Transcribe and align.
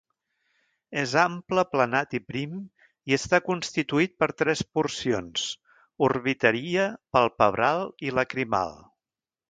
És 1.01 1.11
ample, 1.23 1.61
aplanat 1.69 2.15
i 2.19 2.21
prim, 2.31 2.55
i 3.11 3.15
està 3.19 3.41
constituït 3.51 4.17
per 4.25 4.31
tres 4.43 4.65
porcions: 4.79 5.47
orbitaria, 6.11 6.91
palpebral 7.19 7.89
i 8.09 8.17
lacrimal. 8.21 8.77